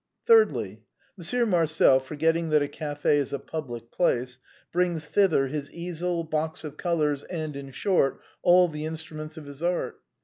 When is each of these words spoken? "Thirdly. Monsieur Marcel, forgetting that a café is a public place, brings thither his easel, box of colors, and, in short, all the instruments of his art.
"Thirdly. 0.25 0.81
Monsieur 1.15 1.45
Marcel, 1.45 1.99
forgetting 1.99 2.49
that 2.49 2.63
a 2.63 2.67
café 2.67 3.17
is 3.17 3.31
a 3.33 3.37
public 3.37 3.91
place, 3.91 4.39
brings 4.71 5.05
thither 5.05 5.45
his 5.45 5.71
easel, 5.71 6.23
box 6.23 6.63
of 6.63 6.75
colors, 6.75 7.21
and, 7.25 7.55
in 7.55 7.69
short, 7.69 8.19
all 8.41 8.67
the 8.67 8.85
instruments 8.85 9.37
of 9.37 9.45
his 9.45 9.61
art. 9.61 9.99